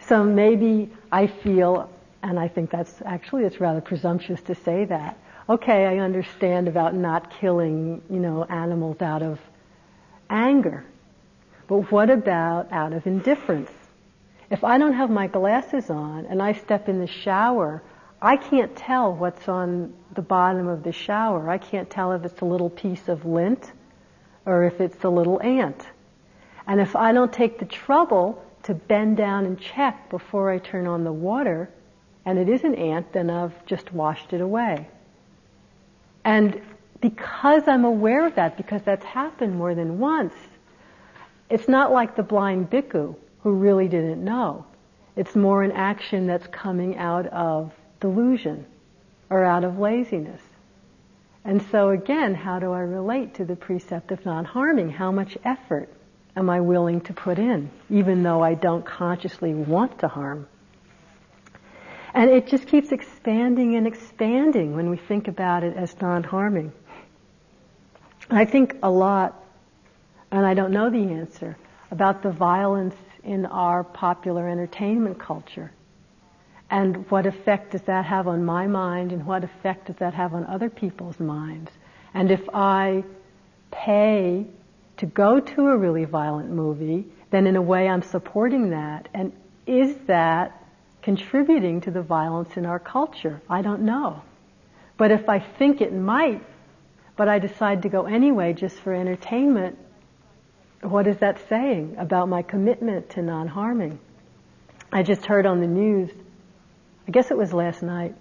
[0.07, 1.91] So maybe I feel,
[2.23, 5.19] and I think that's actually it's rather presumptuous to say that.
[5.49, 9.41] Okay, I understand about not killing, you know, animals out of
[10.31, 10.85] anger.
[11.67, 13.71] But what about out of indifference?
[14.51, 17.83] If I don't have my glasses on and I step in the shower,
[18.25, 21.51] I can't tell what's on the bottom of the shower.
[21.51, 23.73] I can't tell if it's a little piece of lint
[24.47, 25.85] or if it's a little ant.
[26.69, 30.87] And if I don't take the trouble to bend down and check before I turn
[30.87, 31.69] on the water,
[32.25, 34.87] and it is an ant, then I've just washed it away.
[36.25, 36.63] And
[37.01, 40.35] because I'm aware of that, because that's happened more than once,
[41.51, 44.65] it's not like the blind bhikkhu who really didn't know.
[45.17, 48.67] It's more an action that's coming out of delusion
[49.31, 50.43] or out of laziness.
[51.45, 54.91] And so again, how do I relate to the precept of not harming?
[54.91, 55.88] How much effort
[56.37, 60.47] am I willing to put in, even though I don't consciously want to harm?
[62.15, 66.73] And it just keeps expanding and expanding when we think about it as non-harming.
[68.31, 69.43] I think a lot,
[70.31, 71.57] and I don't know the answer,
[71.91, 75.73] about the violence in our popular entertainment culture.
[76.73, 80.33] And what effect does that have on my mind and what effect does that have
[80.33, 81.71] on other people's minds?
[82.15, 83.05] And if I
[83.71, 84.47] pay
[84.97, 89.09] to go to a really violent movie, then in a way I'm supporting that.
[89.13, 89.35] And
[89.67, 90.65] is that
[91.03, 93.43] contributing to the violence in our culture?
[93.51, 94.23] I don't know.
[94.97, 96.43] But if I think it might,
[97.17, 99.79] but I decide to go anyway just for entertainment,
[100.81, 103.99] what is that saying about my commitment to non-harming?
[104.91, 106.11] I just heard on the news,
[107.07, 108.15] I guess it was last night,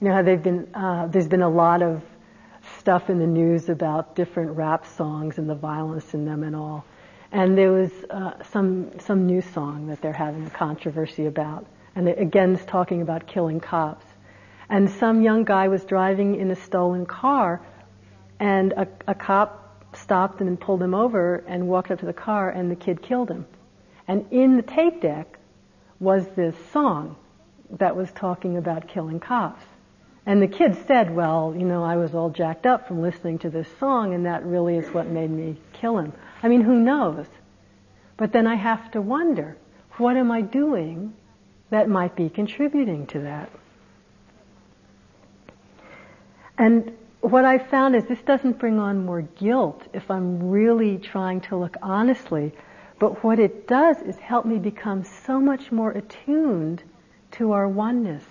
[0.00, 2.02] you know how they've been, uh, there's been a lot of
[2.78, 6.84] stuff in the news about different rap songs and the violence in them and all.
[7.30, 12.08] And there was uh, some some new song that they're having a controversy about, and
[12.08, 14.06] it, again it's talking about killing cops.
[14.68, 17.60] And some young guy was driving in a stolen car,
[18.40, 22.50] and a, a cop stopped and pulled him over and walked up to the car,
[22.50, 23.46] and the kid killed him.
[24.08, 25.38] And in the tape deck
[26.00, 27.16] was this song
[27.70, 29.64] that was talking about killing cops.
[30.24, 33.50] And the kid said, well, you know, I was all jacked up from listening to
[33.50, 36.12] this song and that really is what made me kill him.
[36.42, 37.26] I mean, who knows?
[38.16, 39.56] But then I have to wonder,
[39.98, 41.14] what am I doing
[41.70, 43.50] that might be contributing to that?
[46.58, 51.40] And what I found is this doesn't bring on more guilt if I'm really trying
[51.42, 52.52] to look honestly,
[52.98, 56.82] but what it does is help me become so much more attuned
[57.36, 58.24] to our oneness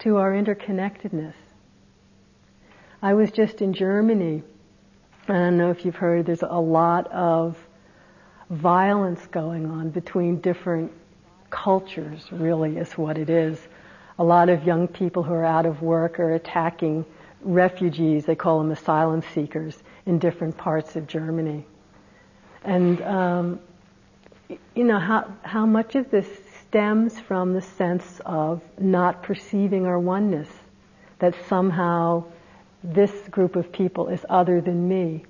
[0.00, 1.34] to our interconnectedness.
[3.02, 4.42] I was just in Germany.
[5.28, 7.56] I don't know if you've heard, there's a lot of
[8.48, 10.90] violence going on between different
[11.50, 13.58] cultures, really, is what it is.
[14.18, 17.04] A lot of young people who are out of work are attacking
[17.42, 21.64] refugees, they call them asylum seekers, in different parts of Germany.
[22.64, 23.60] And, um,
[24.74, 26.28] you know, how, how much of this
[26.70, 30.48] stems from the sense of not perceiving our oneness,
[31.18, 32.22] that somehow
[32.84, 35.24] this group of people is other than me.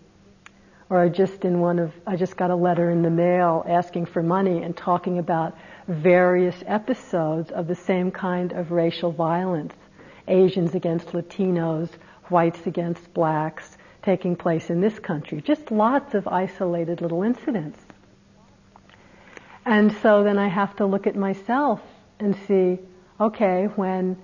[0.90, 4.05] Or I just in one of, I just got a letter in the mail asking
[4.05, 5.57] for money and talking about
[5.88, 9.72] various episodes of the same kind of racial violence.
[10.29, 11.88] Asians against Latinos,
[12.29, 15.40] whites against blacks, taking place in this country.
[15.40, 17.81] Just lots of isolated little incidents.
[19.64, 21.80] And so then I have to look at myself
[22.18, 22.78] and see,
[23.20, 24.16] okay, when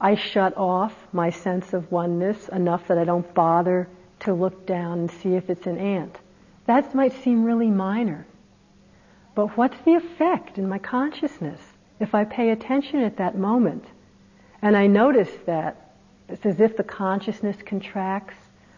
[0.00, 3.88] I shut off my sense of oneness enough that I don't bother
[4.20, 6.16] to look down and see if it's an ant.
[6.66, 8.26] That might seem really minor.
[9.34, 11.60] But what's the effect in my consciousness
[11.98, 13.84] if I pay attention at that moment?
[14.62, 15.94] And I notice that
[16.28, 18.36] it's as if the consciousness contracts,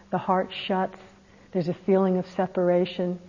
[0.09, 0.99] the heart shuts,
[1.51, 3.19] there's a feeling of separation.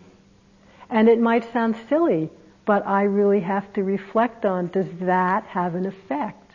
[0.89, 2.31] And it might sound silly,
[2.65, 6.53] but I really have to reflect on does that have an effect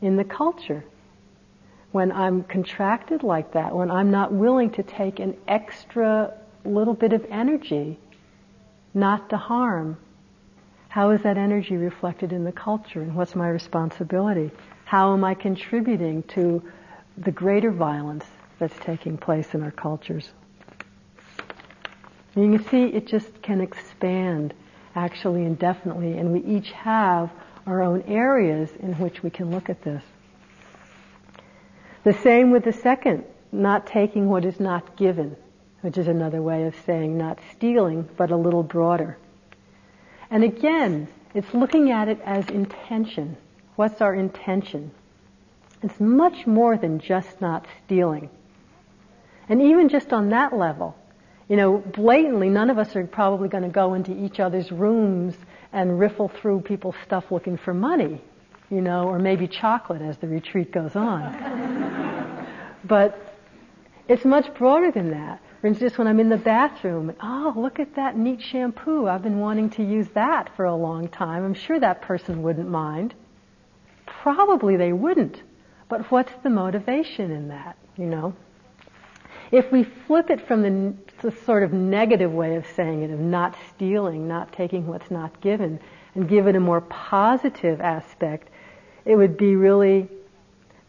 [0.00, 0.84] in the culture?
[1.92, 6.32] When I'm contracted like that, when I'm not willing to take an extra
[6.64, 7.98] little bit of energy
[8.94, 9.98] not to harm,
[10.88, 14.50] how is that energy reflected in the culture and what's my responsibility?
[14.84, 16.62] How am I contributing to
[17.18, 18.24] the greater violence
[18.58, 20.32] that's taking place in our cultures?
[22.34, 24.54] You can see it just can expand
[24.94, 27.30] actually indefinitely, and we each have
[27.66, 30.02] our own areas in which we can look at this.
[32.04, 35.36] The same with the second not taking what is not given,
[35.80, 39.18] which is another way of saying not stealing, but a little broader.
[40.30, 43.36] And again, it's looking at it as intention.
[43.76, 44.92] What's our intention?
[45.82, 48.30] It's much more than just not stealing.
[49.48, 50.96] And even just on that level,
[51.50, 55.34] you know, blatantly, none of us are probably going to go into each other's rooms
[55.72, 58.22] and riffle through people's stuff looking for money,
[58.70, 62.46] you know, or maybe chocolate as the retreat goes on.
[62.84, 63.36] but
[64.06, 65.42] it's much broader than that.
[65.60, 69.08] For instance, when I'm in the bathroom, oh, look at that neat shampoo.
[69.08, 71.44] I've been wanting to use that for a long time.
[71.44, 73.12] I'm sure that person wouldn't mind.
[74.06, 75.42] Probably they wouldn't.
[75.88, 78.36] But what's the motivation in that, you know?
[79.50, 83.20] If we flip it from the, the, sort of negative way of saying it, of
[83.20, 85.80] not stealing, not taking what's not given,
[86.14, 88.48] and give it a more positive aspect,
[89.04, 90.08] it would be really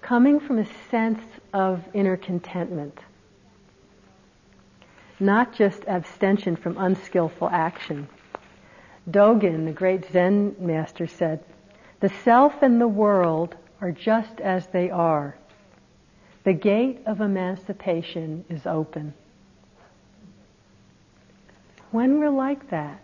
[0.01, 1.21] coming from a sense
[1.53, 2.97] of inner contentment.
[5.19, 8.07] Not just abstention from unskillful action.
[9.09, 11.43] Dogen, the great Zen master, said,
[11.99, 15.35] The self and the world are just as they are.
[16.43, 19.13] The gate of emancipation is open.
[21.91, 23.01] When we're like that,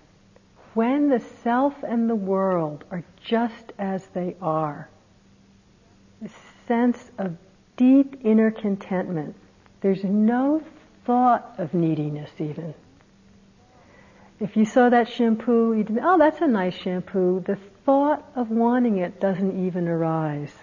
[0.74, 4.90] when the self and the world are just as they are,
[6.24, 6.30] a
[6.68, 7.38] sense of
[7.76, 9.36] deep inner contentment,
[9.82, 10.62] there's no
[11.06, 12.74] thought of neediness even.
[14.40, 17.44] If you saw that shampoo, you'd think, oh, that's a nice shampoo.
[17.46, 20.54] The thought of wanting it doesn't even arise.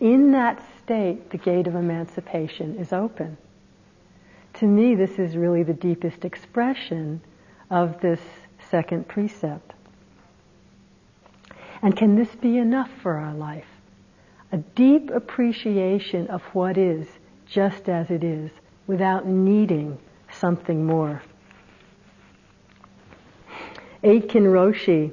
[0.00, 3.36] In that state, the gate of emancipation is open.
[4.54, 7.20] To me, this is really the deepest expression
[7.70, 8.20] of this
[8.70, 9.72] second precept.
[11.82, 13.66] And can this be enough for our life?
[14.52, 17.08] A deep appreciation of what is
[17.46, 18.50] just as it is
[18.86, 19.98] without needing
[20.30, 21.22] something more.
[24.04, 25.12] Aitken Roshi,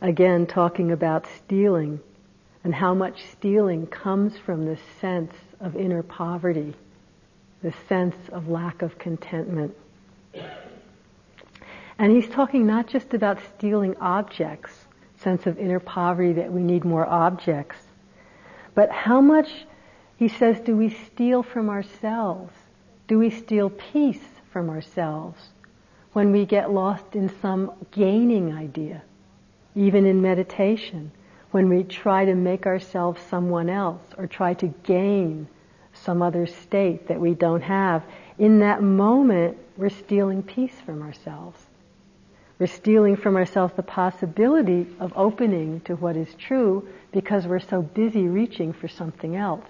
[0.00, 2.00] again talking about stealing,
[2.64, 6.74] and how much stealing comes from this sense of inner poverty,
[7.64, 9.74] this sense of lack of contentment.
[11.98, 14.86] And he's talking not just about stealing objects,
[15.16, 17.78] sense of inner poverty that we need more objects,
[18.74, 19.66] but how much,
[20.18, 22.52] he says, do we steal from ourselves?
[23.08, 25.40] Do we steal peace from ourselves
[26.12, 29.02] when we get lost in some gaining idea,
[29.74, 31.10] even in meditation?
[31.54, 35.46] when we try to make ourselves someone else or try to gain
[36.04, 38.02] some other state that we don't have,
[38.38, 41.60] in that moment, we're stealing peace from ourselves.
[42.58, 47.82] We're stealing from ourselves the possibility of opening to what is true because we're so
[47.82, 49.66] busy reaching for something else.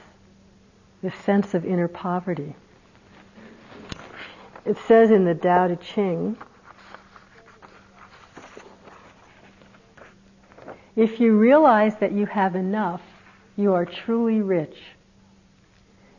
[1.03, 2.55] This sense of inner poverty.
[4.64, 6.37] It says in the Tao Te Ching,
[10.97, 13.03] If you realize that you have enough,
[13.57, 14.76] you are truly rich.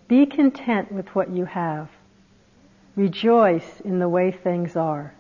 [0.07, 1.89] Be content with what you have.
[2.95, 5.13] Rejoice in the way things are.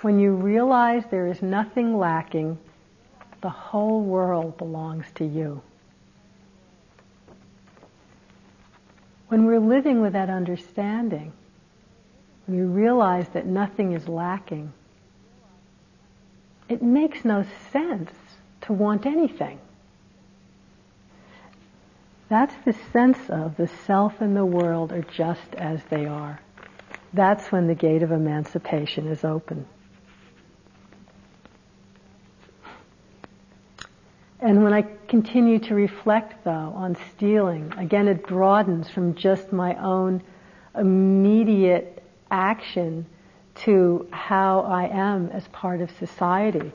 [0.00, 2.58] When you realize there is nothing lacking,
[3.40, 5.62] the whole world belongs to you.
[9.28, 11.32] When we're living with that understanding,
[12.46, 14.72] when we realize that nothing is lacking,
[16.68, 18.10] it makes no sense
[18.62, 19.58] to want anything.
[22.28, 26.40] That's the sense of the self and the world are just as they are.
[27.12, 29.66] That's when the gate of emancipation is open.
[34.40, 39.74] And when I continue to reflect, though, on stealing, again it broadens from just my
[39.76, 40.22] own
[40.76, 43.06] immediate action
[43.54, 46.72] to how I am as part of society.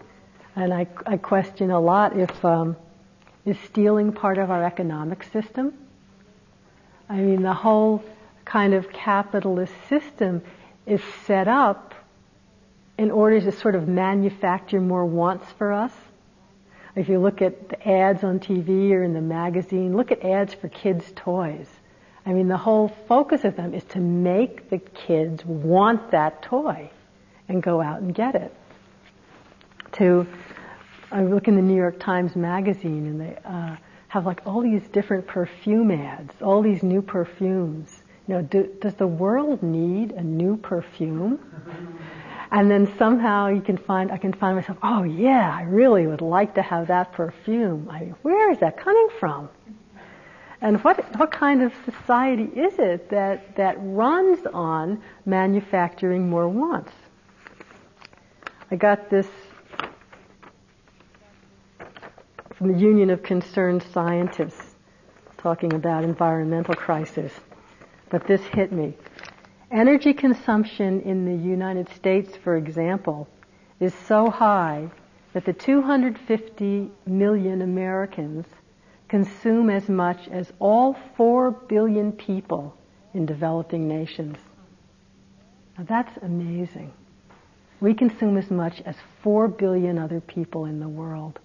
[0.55, 2.75] And I, I question a lot if um,
[3.45, 5.73] is stealing part of our economic system.
[7.07, 8.03] I mean, the whole
[8.45, 10.41] kind of capitalist system
[10.85, 11.93] is set up
[12.97, 15.93] in order to sort of manufacture more wants for us.
[16.95, 20.53] If you look at the ads on TV or in the magazine, look at ads
[20.53, 21.69] for kids' toys.
[22.25, 26.89] I mean, the whole focus of them is to make the kids want that toy
[27.47, 28.53] and go out and get it.
[29.93, 30.27] To,
[31.11, 33.75] I look in the New York Times magazine and they uh,
[34.09, 38.03] have like all these different perfume ads, all these new perfumes.
[38.27, 41.39] You know, do, does the world need a new perfume?
[42.51, 46.21] And then somehow you can find, I can find myself, oh yeah, I really would
[46.21, 47.87] like to have that perfume.
[47.91, 49.49] I mean, where is that coming from?
[50.61, 56.91] And what, what kind of society is it that, that runs on manufacturing more wants?
[58.69, 59.27] I got this
[62.59, 64.75] from the Union of Concerned Scientists
[65.37, 67.31] talking about environmental crisis.
[68.09, 68.95] But this hit me.
[69.71, 73.29] Energy consumption in the United States, for example,
[73.79, 74.89] is so high
[75.31, 78.45] that the 250 million Americans
[79.07, 82.75] consume as much as all 4 billion people
[83.13, 84.37] in developing nations.
[85.77, 86.91] Now that's amazing.
[87.79, 91.39] We consume as much as 4 billion other people in the world.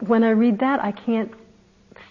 [0.00, 1.32] When I read that, I can't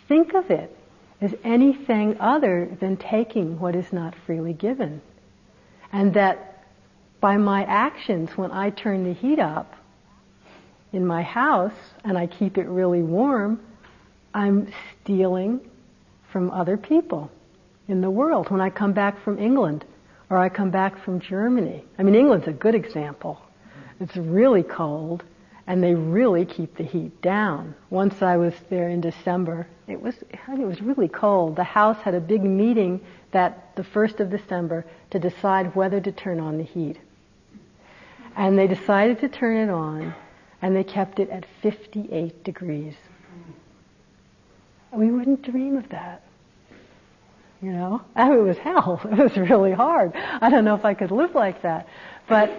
[0.08, 0.76] think of it
[1.22, 5.02] as anything other than taking what is not freely given.
[5.92, 6.64] And that
[7.20, 9.76] by my actions, when I turn the heat up
[10.94, 11.74] in my house
[12.04, 13.60] and I keep it really warm,
[14.34, 14.72] I'm
[15.02, 15.60] stealing
[16.32, 17.32] from other people
[17.88, 18.50] in the world.
[18.50, 19.84] When I come back from England
[20.30, 23.42] or I come back from Germany, I mean, England's a good example.
[24.00, 25.24] It's really cold
[25.70, 27.76] and they really keep the heat down.
[27.92, 31.56] Once I was there in December, it was it was really cold.
[31.56, 33.00] The house had a big meeting
[33.32, 36.98] that the first of December to decide whether to turn on the heat.
[38.36, 40.16] And they decided to turn it on,
[40.60, 42.96] and they kept it at 58 degrees.
[44.92, 46.24] We wouldn't dream of that.
[47.62, 49.02] You know, it was hell.
[49.12, 50.14] It was really hard.
[50.16, 51.88] I don't know if I could live like that,
[52.28, 52.50] but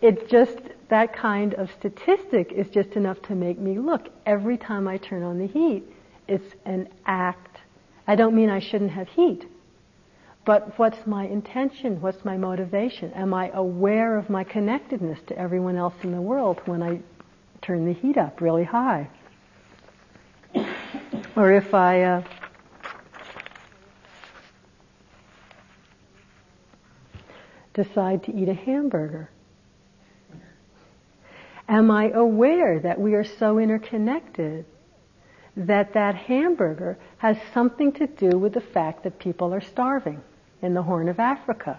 [0.00, 0.60] it just
[0.90, 5.22] that kind of statistic is just enough to make me look every time I turn
[5.22, 5.84] on the heat.
[6.26, 7.58] It's an act.
[8.06, 9.46] I don't mean I shouldn't have heat,
[10.44, 12.00] but what's my intention?
[12.00, 13.12] What's my motivation?
[13.12, 17.00] Am I aware of my connectedness to everyone else in the world when I
[17.62, 19.08] turn the heat up really high?
[21.36, 22.22] or if I uh,
[27.74, 29.30] decide to eat a hamburger
[31.70, 34.64] Am I aware that we are so interconnected
[35.56, 40.20] that that hamburger has something to do with the fact that people are starving
[40.62, 41.78] in the Horn of Africa?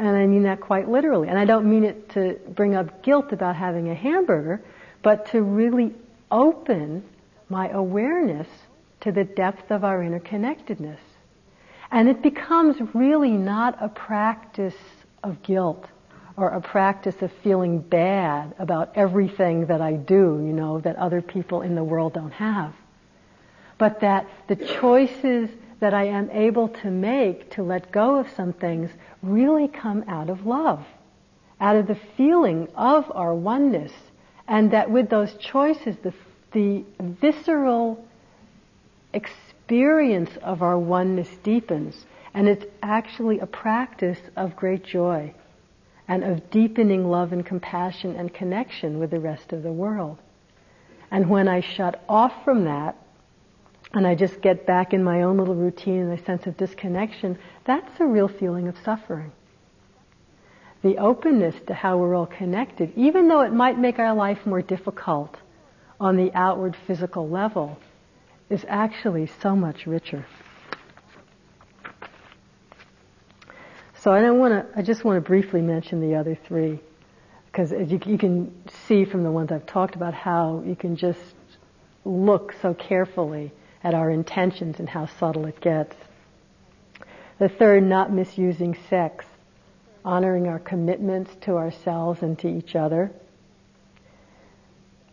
[0.00, 1.28] And I mean that quite literally.
[1.28, 4.60] And I don't mean it to bring up guilt about having a hamburger,
[5.04, 5.94] but to really
[6.32, 7.04] open
[7.48, 8.48] my awareness
[9.02, 10.98] to the depth of our interconnectedness.
[11.92, 14.74] And it becomes really not a practice
[15.22, 15.86] of guilt
[16.40, 21.20] or a practice of feeling bad about everything that I do, you know, that other
[21.20, 22.72] people in the world don't have.
[23.76, 28.54] But that the choices that I am able to make to let go of some
[28.54, 28.90] things
[29.22, 30.82] really come out of love,
[31.60, 33.92] out of the feeling of our oneness,
[34.48, 36.14] and that with those choices, the,
[36.52, 38.02] the visceral
[39.12, 45.34] experience of our oneness deepens, and it's actually a practice of great joy
[46.10, 50.18] and of deepening love and compassion and connection with the rest of the world.
[51.08, 52.96] And when I shut off from that,
[53.94, 57.38] and I just get back in my own little routine and a sense of disconnection,
[57.64, 59.30] that's a real feeling of suffering.
[60.82, 64.62] The openness to how we're all connected, even though it might make our life more
[64.62, 65.36] difficult
[66.00, 67.78] on the outward physical level,
[68.48, 70.26] is actually so much richer.
[74.02, 74.78] So I don't want to.
[74.78, 76.80] I just want to briefly mention the other three,
[77.46, 78.50] because as you, you can
[78.86, 81.20] see from the ones I've talked about, how you can just
[82.06, 83.52] look so carefully
[83.84, 85.94] at our intentions and how subtle it gets.
[87.38, 89.26] The third, not misusing sex,
[90.02, 93.12] honoring our commitments to ourselves and to each other.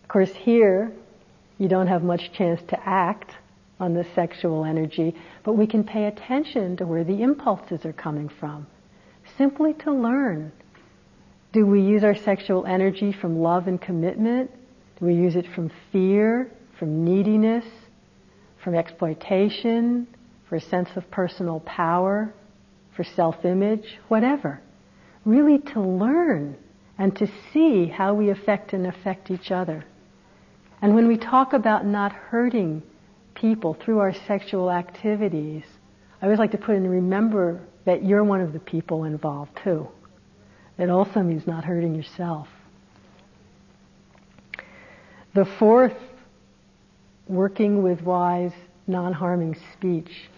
[0.02, 0.94] Of course, here
[1.58, 3.32] you don't have much chance to act
[3.82, 5.14] on the sexual energy,
[5.44, 8.66] but we can pay attention to where the impulses are coming from
[9.38, 10.52] simply to learn.
[11.54, 14.52] Do we use our sexual energy from love and commitment?
[15.00, 17.66] Do we use it from fear, from neediness,
[18.64, 20.08] from exploitation,
[20.50, 22.34] for a sense of personal power,
[22.96, 24.62] for self-image, whatever?
[25.26, 26.58] Really to learn
[26.98, 29.86] and to see how we affect and affect each other.
[30.82, 32.84] And when we talk about not hurting
[33.36, 35.64] people through our sexual activities,
[36.22, 39.88] I always like to put in remember that you're one of the people involved too.
[40.78, 42.50] It also means not hurting yourself.
[45.34, 45.96] The fourth,
[47.30, 48.52] working with wise,
[48.88, 50.30] non-harming speech.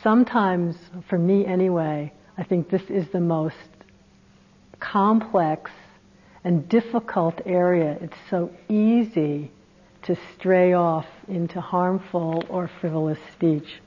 [0.00, 0.76] Sometimes,
[1.08, 3.56] for me anyway, I think this is the most
[4.78, 5.72] complex
[6.44, 7.98] and difficult area.
[8.00, 9.50] It's so easy
[10.02, 13.80] to stray off into harmful or frivolous speech.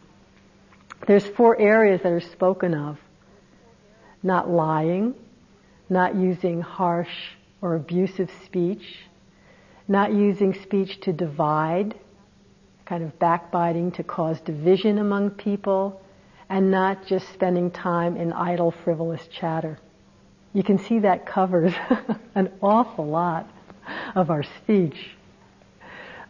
[1.08, 2.98] There's four areas that are spoken of.
[4.24, 5.14] Not lying,
[5.90, 7.32] not using harsh
[7.62, 8.98] or abusive speech,
[9.88, 11.96] not using speech to divide,
[12.86, 16.02] kind of backbiting to cause division among people,
[16.50, 19.80] and not just spending time in idle, frivolous chatter.
[20.54, 21.74] You can see that covers
[22.36, 23.50] an awful lot
[24.16, 25.10] of our speech.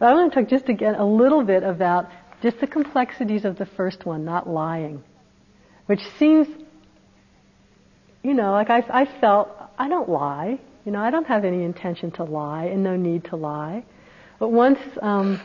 [0.00, 2.10] I want to talk just again a little bit about
[2.42, 5.02] just the complexities of the first one, not lying,
[5.86, 6.48] which seems,
[8.22, 10.58] you know, like I, I felt I don't lie.
[10.84, 13.84] You know, I don't have any intention to lie and no need to lie.
[14.38, 15.40] But once um,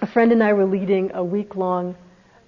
[0.00, 1.96] a friend and I were leading a week long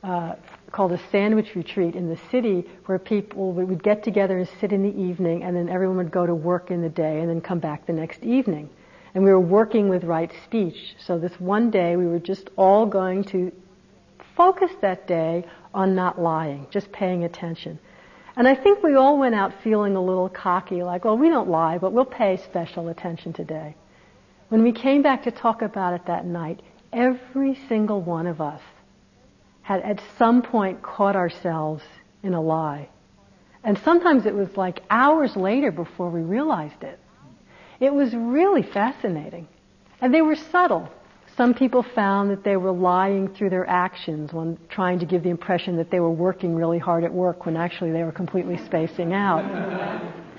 [0.03, 0.35] uh,
[0.71, 4.83] called a sandwich retreat in the city where people would get together and sit in
[4.83, 7.59] the evening and then everyone would go to work in the day and then come
[7.59, 8.71] back the next evening.
[9.15, 10.95] And we were working with right speech.
[11.05, 13.51] So this one day we were just all going to
[14.41, 17.79] focus that day on not lying, just paying attention.
[18.37, 21.51] And I think we all went out feeling a little cocky, like, well, we don't
[21.51, 23.77] lie, but we'll pay special attention today.
[24.49, 28.63] When we came back to talk about it that night, every single one of us
[29.61, 31.83] had at some point caught ourselves
[32.23, 32.89] in a lie.
[33.63, 36.99] And sometimes it was like hours later before we realized it.
[37.79, 39.49] It was really fascinating.
[40.01, 40.89] And they were subtle.
[41.41, 45.31] Some people found that they were lying through their actions when trying to give the
[45.31, 49.15] impression that they were working really hard at work when actually they were completely spacing
[49.15, 49.43] out.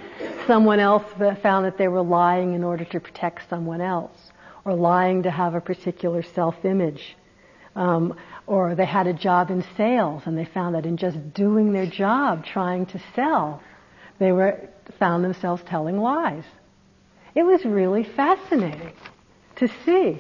[0.45, 1.03] Someone else
[1.41, 4.15] found that they were lying in order to protect someone else
[4.63, 7.17] or lying to have a particular self-image.
[7.75, 11.73] Um, or they had a job in sales and they found that in just doing
[11.73, 13.63] their job, trying to sell,
[14.19, 16.43] they were, found themselves telling lies.
[17.33, 18.93] It was really fascinating
[19.55, 20.19] to see.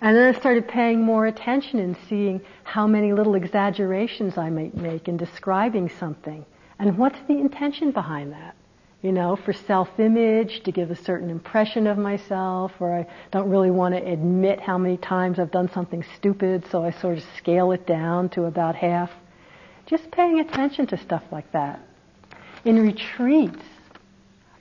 [0.00, 4.76] And then I started paying more attention and seeing how many little exaggerations I might
[4.76, 6.44] make in describing something.
[6.78, 8.54] And what's the intention behind that?
[9.02, 13.70] You know, for self-image, to give a certain impression of myself, or I don't really
[13.70, 17.72] want to admit how many times I've done something stupid, so I sort of scale
[17.72, 19.10] it down to about half.
[19.86, 21.80] Just paying attention to stuff like that.
[22.64, 23.64] In retreats,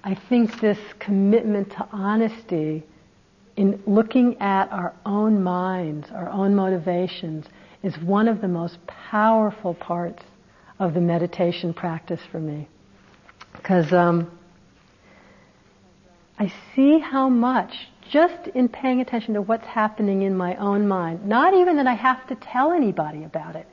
[0.04, 2.84] I think this commitment to honesty
[3.58, 7.48] in looking at our own minds, our own motivations,
[7.82, 10.24] is one of the most powerful parts
[10.80, 12.68] of the meditation practice for me.
[13.54, 14.32] Because um,
[16.38, 17.74] I see how much,
[18.12, 21.96] just in paying attention to what's happening in my own mind, not even that I
[21.96, 23.66] have to tell anybody about it,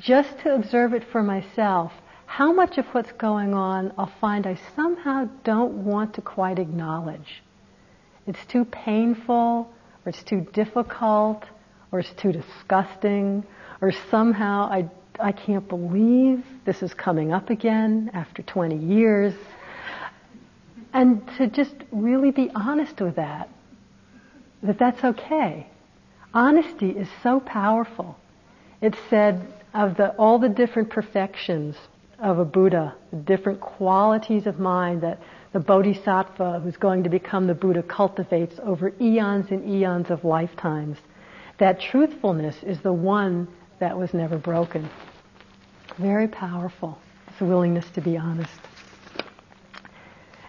[0.00, 1.92] just to observe it for myself,
[2.26, 7.42] how much of what's going on I'll find I somehow don't want to quite acknowledge
[8.26, 9.70] it's too painful,
[10.04, 11.44] or it's too difficult,
[11.90, 13.44] or it's too disgusting,
[13.80, 19.34] or somehow I, I can't believe this is coming up again after 20 years.
[20.92, 23.48] And to just really be honest with that,
[24.62, 25.66] that that's okay.
[26.34, 28.16] Honesty is so powerful.
[28.80, 31.76] It's said of the, all the different perfections
[32.18, 35.20] of a Buddha, the different qualities of mind that
[35.52, 40.98] the bodhisattva who's going to become the Buddha cultivates over eons and eons of lifetimes.
[41.58, 43.48] That truthfulness is the one
[43.78, 44.88] that was never broken.
[45.98, 46.98] Very powerful.
[47.40, 48.60] A willingness to be honest.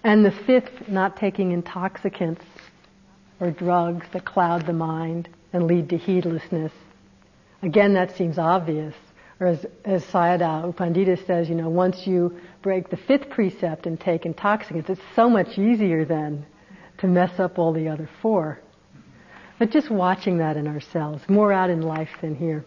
[0.04, 2.46] And the fifth, not taking intoxicants
[3.40, 6.72] or drugs that cloud the mind and lead to heedlessness.
[7.64, 8.94] Again, that seems obvious.
[9.44, 13.86] Or as, as Sayadaw U Pandita says, you know, once you break the fifth precept
[13.86, 16.46] and take intoxicants, it's so much easier then
[17.00, 18.62] to mess up all the other four.
[19.60, 22.64] But just watching that in ourselves, more out in life than here.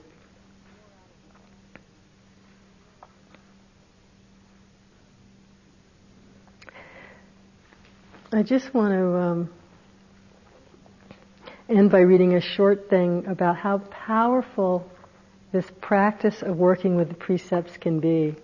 [8.32, 9.50] I just want to um,
[11.70, 14.86] end by reading a short thing about how powerful
[15.56, 18.34] this practice of working with the precepts can be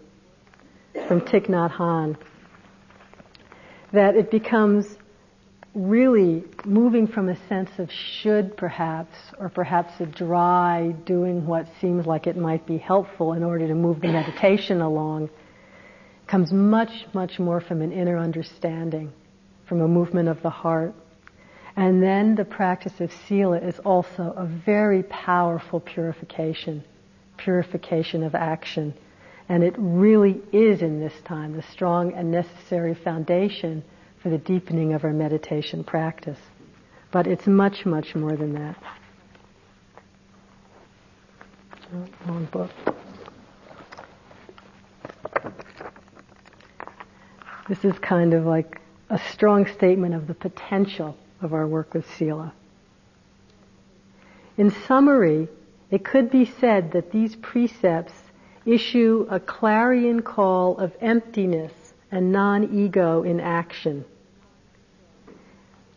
[1.08, 2.16] from Thich Nhat Hanh.
[3.92, 4.96] That it becomes
[5.74, 12.06] really moving from a sense of should perhaps, or perhaps a dry doing what seems
[12.06, 15.28] like it might be helpful in order to move the meditation along,
[16.26, 19.12] comes much, much more from an inner understanding,
[19.66, 20.94] from a movement of the heart.
[21.76, 26.84] And then the practice of sila is also a very powerful purification
[27.44, 28.94] purification of action.
[29.48, 33.82] And it really is in this time the strong and necessary foundation
[34.22, 36.38] for the deepening of our meditation practice.
[37.10, 38.76] But it's much, much more than that.
[41.94, 42.70] Oh, wrong book.
[47.68, 48.80] This is kind of like
[49.10, 52.52] a strong statement of the potential of our work with Sila.
[54.56, 55.48] In summary,
[55.92, 58.14] it could be said that these precepts
[58.64, 64.04] issue a clarion call of emptiness and non-ego in action.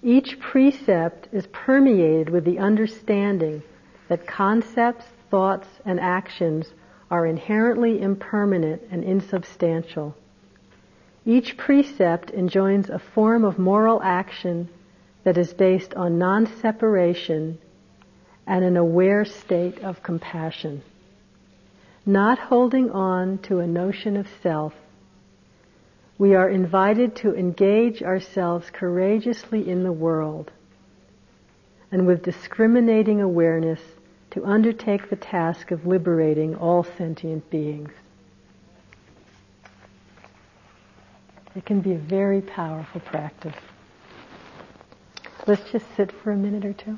[0.03, 3.63] Each precept is permeated with the understanding
[4.09, 6.73] that concepts, thoughts, and actions
[7.09, 10.13] are inherently impermanent and insubstantial.
[11.25, 14.67] Each precept enjoins a form of moral action
[15.23, 17.59] that is based on non-separation
[18.47, 20.83] and an aware state of compassion.
[22.05, 24.73] Not holding on to a notion of self,
[26.17, 30.51] we are invited to engage ourselves courageously in the world
[31.91, 33.81] and with discriminating awareness
[34.31, 37.91] to undertake the task of liberating all sentient beings.
[41.55, 43.55] It can be a very powerful practice.
[45.47, 46.97] Let's just sit for a minute or two.